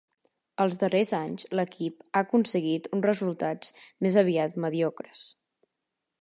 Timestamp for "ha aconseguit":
2.07-2.89